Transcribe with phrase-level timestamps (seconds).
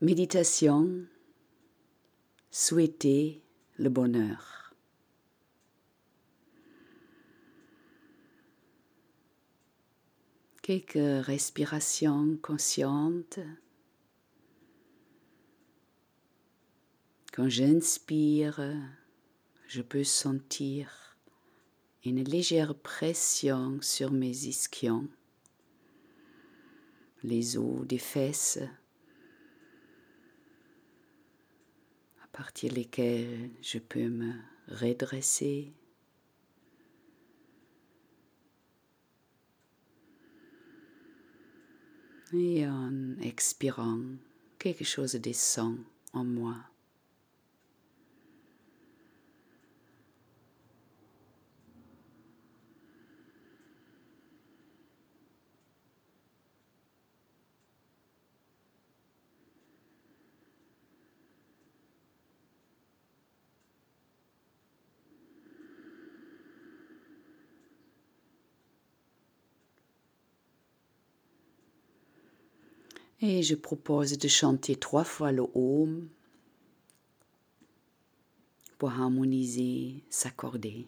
[0.00, 1.06] Méditation,
[2.50, 3.42] souhaiter
[3.78, 4.74] le bonheur.
[10.62, 13.38] Quelques respirations conscientes.
[17.32, 18.60] Quand j'inspire,
[19.68, 21.16] je peux sentir
[22.04, 25.08] une légère pression sur mes ischions,
[27.22, 28.58] les os des fesses
[32.34, 34.32] partir lesquels je peux me
[34.68, 35.72] redresser.
[42.32, 44.00] Et en expirant,
[44.58, 45.78] quelque chose descend
[46.12, 46.56] en moi.
[73.26, 76.06] Et je propose de chanter trois fois le Om
[78.76, 80.86] pour harmoniser, s'accorder.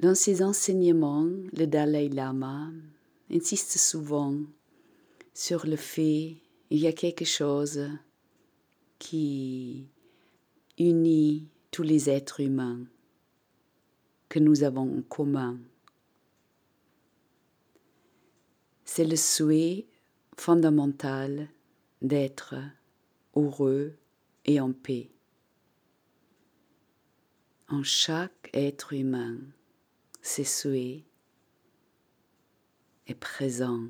[0.00, 2.70] Dans ses enseignements, le Dalai Lama
[3.30, 4.34] insiste souvent
[5.34, 6.36] sur le fait
[6.70, 7.86] qu'il y a quelque chose
[8.98, 9.90] qui
[10.78, 12.86] unit tous les êtres humains
[14.30, 15.60] que nous avons en commun.
[18.86, 19.86] C'est le souhait
[20.34, 21.46] fondamental
[22.00, 22.54] d'être
[23.36, 23.98] heureux
[24.46, 25.10] et en paix.
[27.68, 29.36] En chaque être humain,
[30.22, 31.02] ses souhaits
[33.06, 33.86] est présent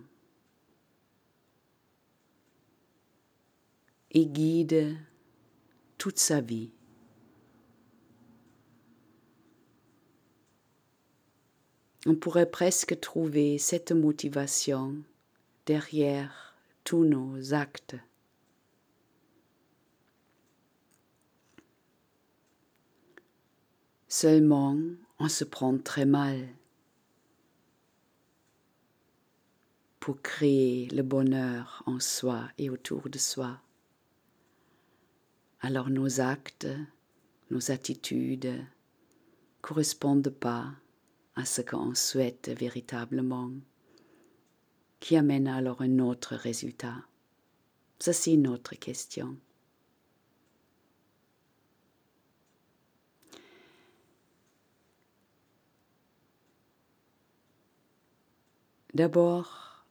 [4.12, 4.96] et guide
[5.98, 6.70] toute sa vie.
[12.06, 14.96] On pourrait presque trouver cette motivation
[15.66, 17.96] derrière tous nos actes.
[24.08, 24.76] Seulement,
[25.20, 26.48] on se prend très mal
[30.00, 33.60] pour créer le bonheur en soi et autour de soi.
[35.60, 36.66] Alors nos actes,
[37.50, 38.64] nos attitudes
[39.60, 40.72] correspondent pas
[41.36, 43.50] à ce qu'on souhaite véritablement,
[45.00, 46.96] qui amène alors un autre résultat.
[47.98, 49.36] Ça, c'est une autre question.
[59.00, 59.86] D'abord,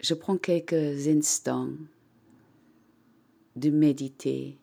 [0.00, 1.72] je prends quelques instants
[3.56, 4.56] de méditer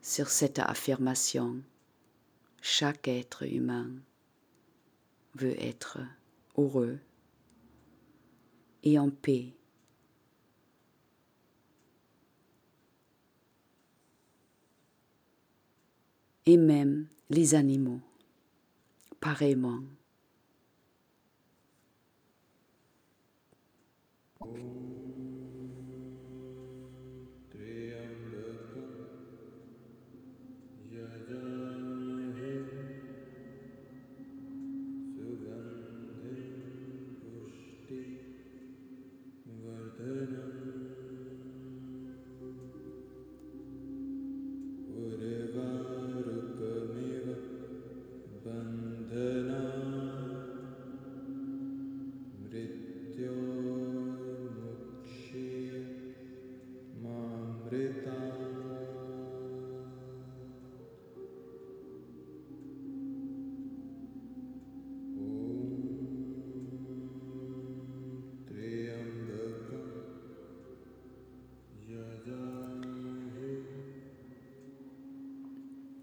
[0.00, 1.60] sur cette affirmation.
[2.62, 3.90] Chaque être humain
[5.34, 5.98] veut être
[6.56, 7.00] heureux
[8.82, 9.52] et en paix.
[16.46, 18.00] Et même les animaux,
[19.20, 19.82] pareillement.
[24.44, 24.91] Oh.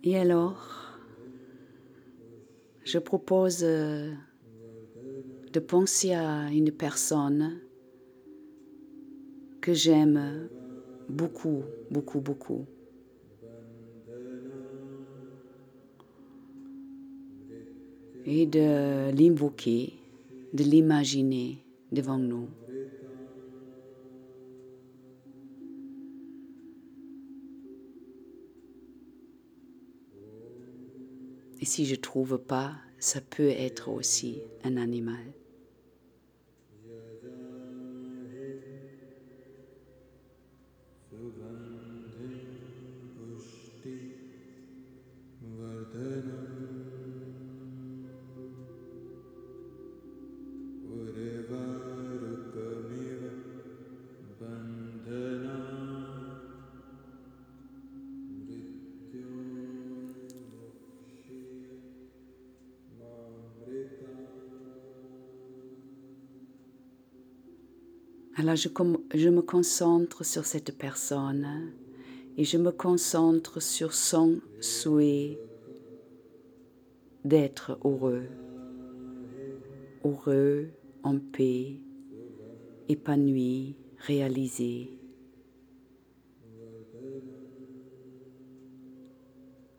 [0.04, 1.00] Et alors,
[2.84, 4.14] je propose euh,
[5.54, 7.62] de penser à une personne
[9.62, 10.50] que j'aime
[11.10, 12.66] beaucoup, beaucoup, beaucoup.
[18.26, 19.94] Et de l'invoquer,
[20.54, 21.58] de l'imaginer
[21.92, 22.48] devant nous.
[31.62, 35.34] Et si je ne trouve pas, ça peut être aussi un animal.
[68.40, 68.70] Alors je,
[69.30, 71.74] me concentre sur cette personne
[72.38, 75.38] et je me concentre sur son souhait
[77.26, 78.30] d'être heureux,
[80.06, 80.70] heureux,
[81.04, 81.82] en paix,
[82.88, 84.94] épanoui, réalisé.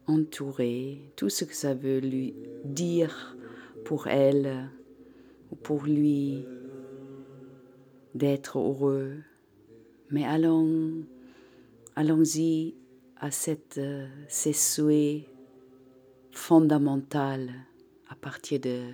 [0.06, 2.34] entouré, tout ce que ça veut lui
[2.64, 3.36] dire
[3.84, 4.68] pour elle
[5.50, 6.44] ou pour lui
[8.14, 9.18] d'être heureux.
[10.10, 11.04] Mais allons,
[11.96, 12.74] allons-y
[13.16, 13.80] à cette,
[14.28, 15.26] ces souhaits
[16.32, 17.50] fondamentaux
[18.08, 18.92] à partir de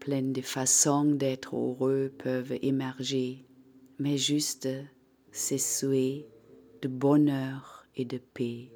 [0.00, 3.46] plein de façons d'être heureux peuvent émerger,
[3.98, 4.68] mais juste
[5.30, 6.26] ces souhaits
[6.82, 8.70] de bonheur et de paix.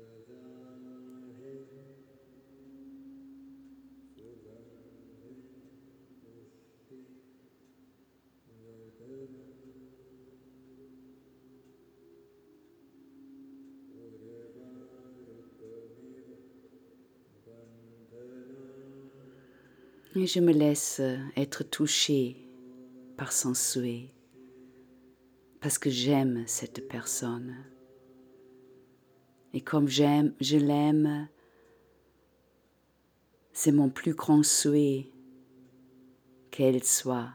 [20.18, 21.02] Et je me laisse
[21.36, 22.48] être touchée
[23.18, 24.08] par son souhait,
[25.60, 27.54] parce que j'aime cette personne.
[29.52, 31.28] Et comme j'aime, je l'aime,
[33.52, 35.10] c'est mon plus grand souhait
[36.50, 37.28] qu'elle soit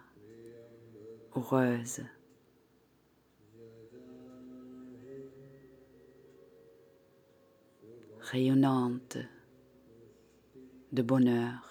[1.35, 2.01] heureuse.
[8.21, 9.17] rayonnante
[10.93, 11.70] de bonheur.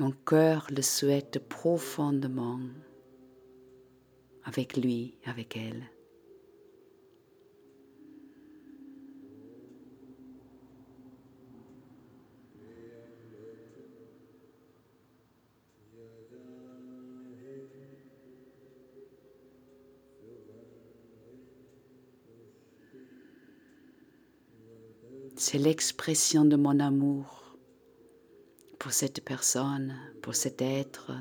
[0.00, 2.58] Mon cœur le souhaite profondément
[4.44, 5.82] avec lui, avec elle.
[25.36, 27.49] C'est l'expression de mon amour
[28.80, 31.12] pour cette personne, pour cet être,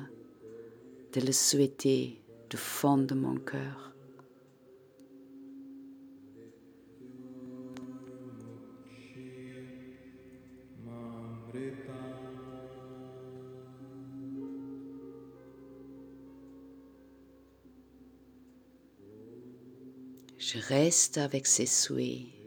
[1.14, 3.94] de le souhaiter du fond de mon cœur.
[20.38, 22.39] Je reste avec ces souhaits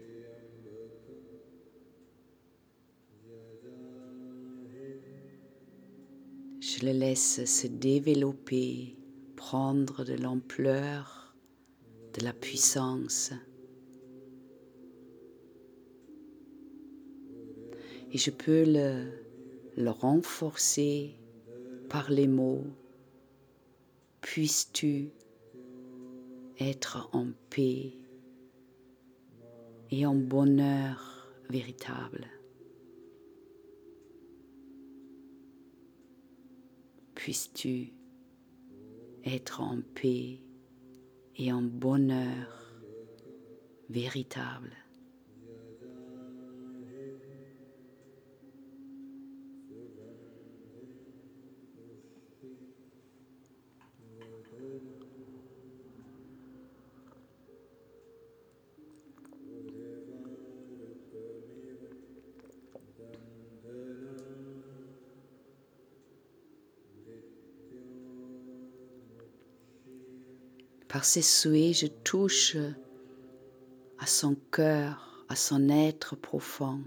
[6.83, 8.97] Le laisse se développer,
[9.37, 11.33] prendre de l'ampleur,
[12.13, 13.31] de la puissance.
[18.11, 19.05] Et je peux le,
[19.77, 21.15] le renforcer
[21.87, 22.65] par les mots.
[24.19, 25.07] Puisses-tu
[26.59, 27.93] être en paix
[29.89, 32.27] et en bonheur véritable?
[37.23, 37.93] Puisses-tu
[39.23, 40.41] être en paix
[41.37, 42.75] et en bonheur
[43.89, 44.75] véritable.
[70.93, 72.55] Par ces souhaits, je touche
[73.97, 76.81] à son cœur, à son être profond.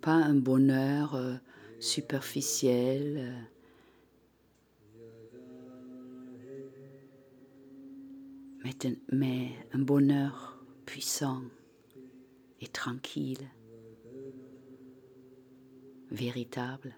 [0.00, 1.36] Pas un bonheur euh,
[1.78, 3.46] superficiel,
[8.84, 11.42] euh, mais un bonheur puissant
[12.60, 13.48] et tranquille,
[16.10, 16.96] véritable.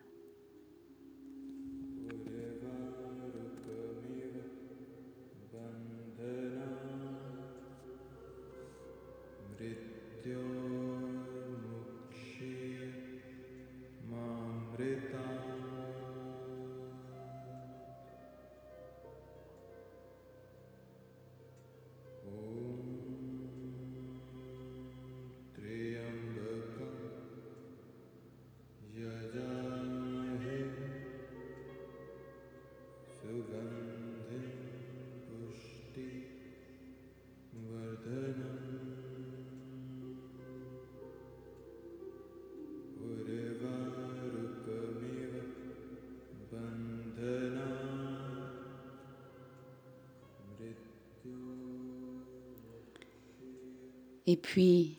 [54.30, 54.98] Et puis,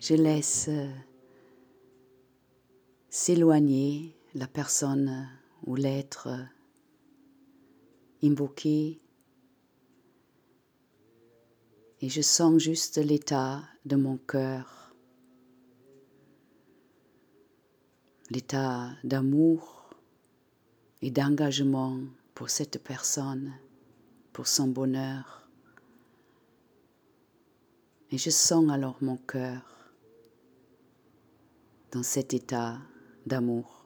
[0.00, 0.88] je laisse euh,
[3.10, 5.28] s'éloigner la personne
[5.66, 6.30] ou l'être
[8.22, 9.02] invoqué
[12.00, 14.94] et je sens juste l'état de mon cœur,
[18.30, 19.90] l'état d'amour
[21.02, 21.98] et d'engagement
[22.34, 23.52] pour cette personne,
[24.32, 25.43] pour son bonheur.
[28.14, 29.60] Et je sens alors mon cœur
[31.90, 32.78] dans cet état
[33.26, 33.83] d'amour.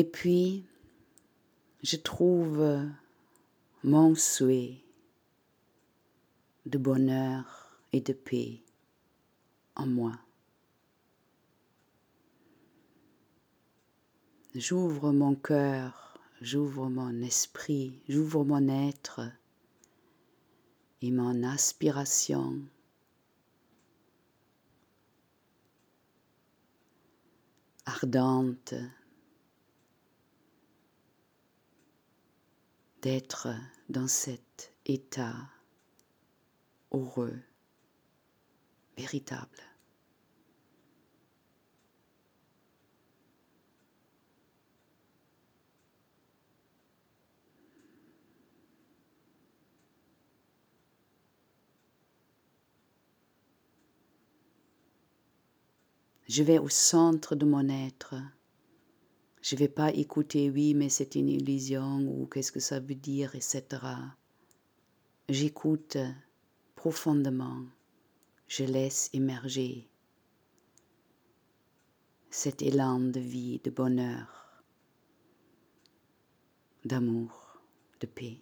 [0.00, 0.64] Et puis,
[1.82, 2.86] je trouve
[3.84, 4.82] mon souhait
[6.64, 8.62] de bonheur et de paix
[9.76, 10.18] en moi.
[14.54, 19.20] J'ouvre mon cœur, j'ouvre mon esprit, j'ouvre mon être
[21.02, 22.58] et mon aspiration
[27.84, 28.72] ardente
[33.02, 33.48] d'être
[33.88, 35.34] dans cet état
[36.92, 37.40] heureux,
[38.96, 39.48] véritable.
[56.28, 58.14] Je vais au centre de mon être
[59.42, 62.94] je ne vais pas écouter oui, mais c'est une illusion ou qu'est-ce que ça veut
[62.94, 63.64] dire, etc.
[65.28, 65.96] J'écoute
[66.74, 67.64] profondément,
[68.48, 69.88] je laisse émerger
[72.30, 74.62] cet élan de vie, de bonheur,
[76.84, 77.60] d'amour,
[78.00, 78.40] de paix.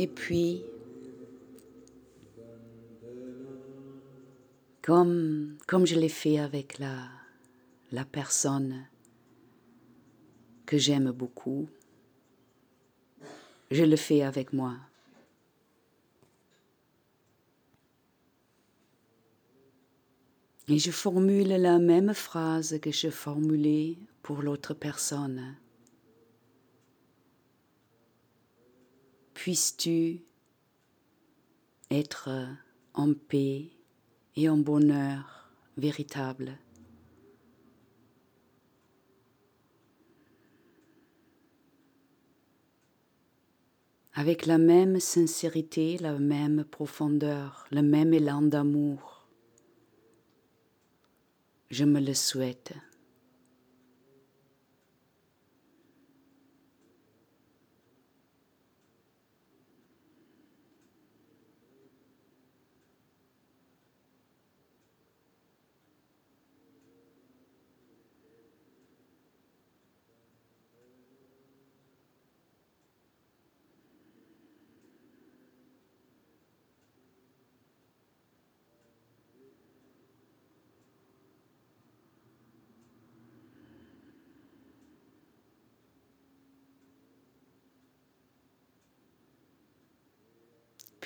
[0.00, 0.62] Et puis,
[4.80, 7.08] comme, comme je l'ai fait avec la,
[7.90, 8.86] la personne
[10.66, 11.68] que j'aime beaucoup,
[13.72, 14.76] je le fais avec moi.
[20.68, 25.56] Et je formule la même phrase que je formulais pour l'autre personne.
[29.38, 30.24] Puisses-tu
[31.92, 32.28] être
[32.92, 33.70] en paix
[34.34, 36.58] et en bonheur véritable?
[44.14, 49.28] Avec la même sincérité, la même profondeur, le même élan d'amour.
[51.70, 52.74] Je me le souhaite.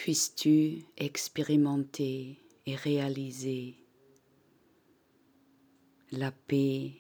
[0.03, 3.77] Puisses-tu expérimenter et réaliser
[6.11, 6.91] la paix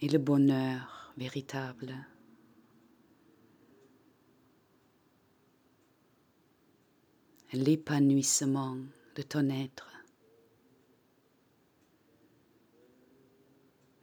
[0.00, 1.94] et le bonheur véritable?
[7.52, 8.78] l'épanouissement
[9.14, 9.90] de ton être.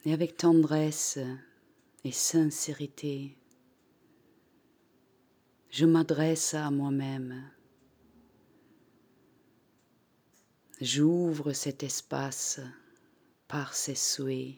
[0.03, 1.17] Et avec tendresse
[2.03, 3.36] et sincérité,
[5.71, 7.55] je m'adresse à moi-même
[10.81, 12.59] J'ouvre cet espace
[13.47, 14.55] par ces souhaits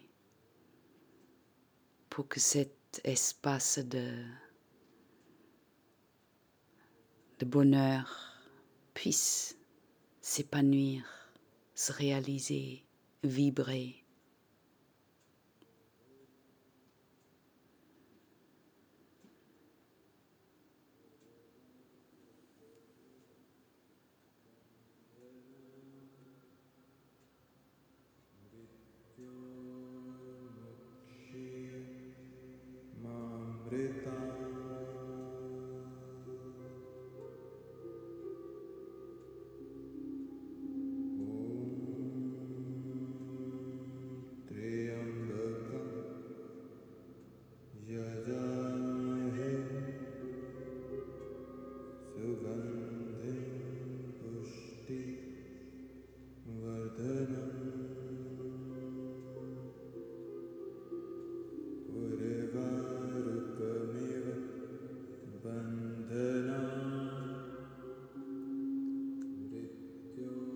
[2.09, 4.25] pour que cet espace de
[7.45, 8.41] bonheur
[8.95, 9.59] puisse
[10.19, 11.05] s'épanouir,
[11.75, 12.83] se réaliser,
[13.23, 14.06] vibrer.
[29.17, 29.66] you.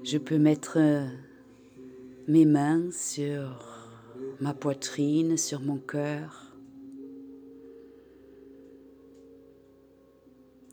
[0.04, 1.06] Je peux mettre euh,
[2.28, 3.90] mes mains sur
[4.40, 6.56] ma poitrine, sur mon cœur.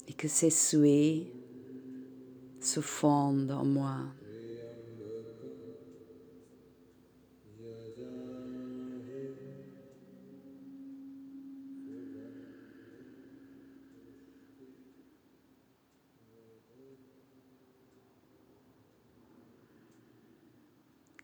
[0.09, 1.27] Et que ces souhaits
[2.61, 3.99] se fondent en moi.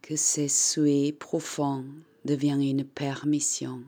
[0.04, 1.86] Que ces souhaits profonds
[2.26, 3.82] deviennent une permission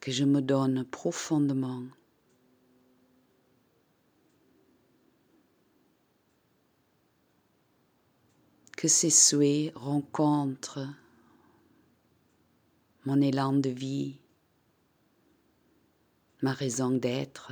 [0.00, 1.82] que je me donne profondément.
[8.76, 10.86] Que ces souhaits rencontrent
[13.04, 14.14] mon élan de vie,
[16.40, 17.50] ma raison d'être.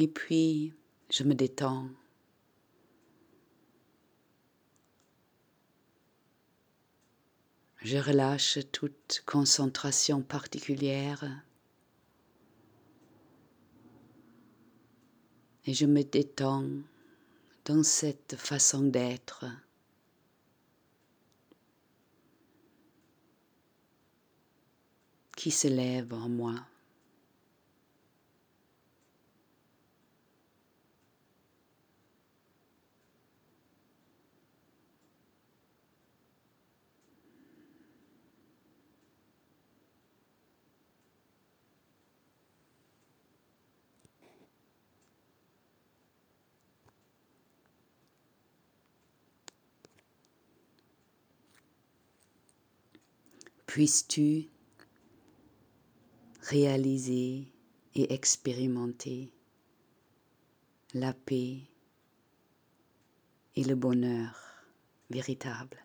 [0.00, 0.72] Et puis,
[1.10, 1.88] je me détends.
[7.82, 11.42] Je relâche toute concentration particulière
[15.66, 16.68] et je me détends
[17.64, 19.46] dans cette façon d'être.
[25.34, 26.54] qui se lève en moi.
[53.68, 54.48] Puisses-tu
[56.40, 57.52] réaliser
[57.94, 59.30] et expérimenter
[60.94, 61.58] la paix
[63.56, 64.40] et le bonheur
[65.10, 65.84] véritable.